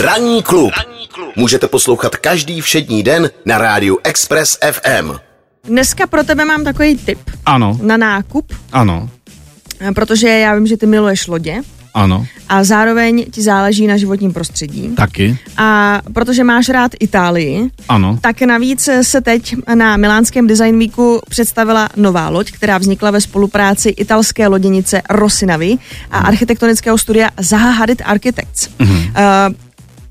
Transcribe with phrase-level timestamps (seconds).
[0.00, 0.72] Ranní klub.
[1.36, 5.10] Můžete poslouchat každý všední den na rádiu Express FM.
[5.64, 9.10] Dneska pro tebe mám takový tip Ano, na nákup, ano,
[9.80, 11.60] eh, protože já vím, že ty miluješ lodě
[11.94, 14.88] ano, a zároveň ti záleží na životním prostředí.
[14.88, 18.18] taky, A protože máš rád Itálii, ano.
[18.20, 23.88] tak navíc se teď na Milánském Design Weeku představila nová loď, která vznikla ve spolupráci
[23.88, 25.76] italské loděnice Rossinavi
[26.10, 28.68] a architektonického studia Zaha Hadid Architects.
[28.80, 28.86] Uh,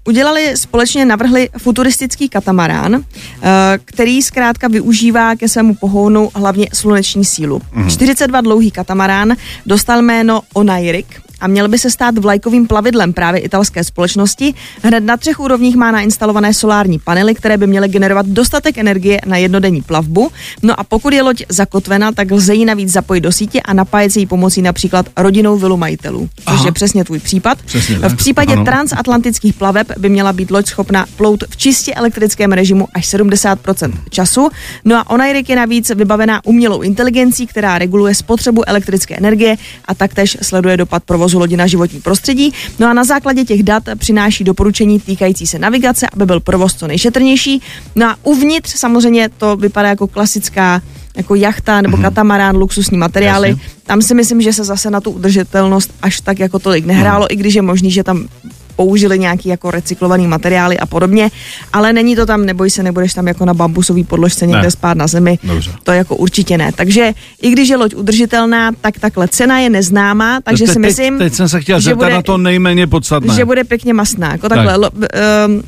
[0.07, 3.49] Udělali společně, navrhli futuristický katamarán, eh,
[3.85, 7.61] který zkrátka využívá ke svému pohonu hlavně sluneční sílu.
[7.89, 13.83] 42 dlouhý katamarán dostal jméno Onairik a měl by se stát vlajkovým plavidlem právě italské
[13.83, 14.53] společnosti.
[14.81, 19.37] Hned na třech úrovních má nainstalované solární panely, které by měly generovat dostatek energie na
[19.37, 20.31] jednodenní plavbu.
[20.61, 24.11] No a pokud je loď zakotvena, tak lze ji navíc zapojit do sítě a napájet
[24.11, 26.65] se jí pomocí například rodinou vilu majitelů, což Aha.
[26.65, 27.61] je přesně tvůj případ.
[27.61, 28.65] Přesně v případě ano.
[28.65, 34.49] transatlantických plaveb by měla být loď schopna plout v čistě elektrickém režimu až 70% času.
[34.85, 40.37] No a Onairik je navíc vybavená umělou inteligencí, která reguluje spotřebu elektrické energie a taktéž
[40.41, 42.53] sleduje dopad provozu lodi na životní prostředí.
[42.79, 46.87] No a na základě těch dat přináší doporučení týkající se navigace, aby byl provoz co
[46.87, 47.61] nejšetrnější.
[47.95, 50.81] No a uvnitř samozřejmě to vypadá jako klasická
[51.17, 53.49] jako jachta nebo katamarán, luxusní materiály.
[53.49, 53.63] Jasně.
[53.83, 57.35] Tam si myslím, že se zase na tu udržitelnost až tak jako tolik nehrálo, i
[57.35, 58.27] když je možný, že tam
[58.75, 61.31] použili nějaký jako recyklovaný materiály a podobně,
[61.73, 64.71] ale není to tam, neboj se, nebudeš tam jako na bambusový podložce někde Ne.
[64.71, 65.39] spát na zemi.
[65.43, 65.71] Dobře.
[65.83, 66.71] To jako určitě ne.
[66.75, 70.81] Takže i když je loď udržitelná, tak takhle cena je neznámá, takže Te- si teď-
[70.81, 73.33] myslím, Teď jsem se chtěl že zeptat bude- na to nejméně podstatné.
[73.35, 74.31] že bude pěkně masná.
[74.31, 74.81] Jako takhle, Tak.
[74.81, 75.63] lo, um,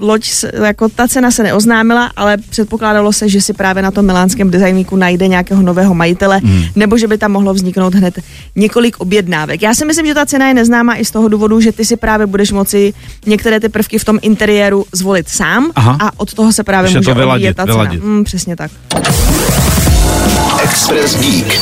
[0.00, 4.06] loď, se- jako ta cena se neoznámila, ale předpokládalo se, že si právě na tom
[4.06, 6.62] milánském designníku najde nějakého nového majitele, Hmm.
[6.76, 8.18] nebo že by tam mohlo vzniknout hned
[8.56, 9.62] několik objednávek.
[9.62, 11.96] Já si myslím, že ta cena je neznámá i z toho důvodu, že ty si
[11.96, 12.94] právě budeš moci
[13.26, 15.98] některé ty prvky v tom interiéru zvolit sám Aha.
[16.00, 17.90] a od toho se právě Ještě může to vyladit, ta cena.
[18.02, 18.70] Mm, přesně tak.
[20.64, 21.60] Express Geek.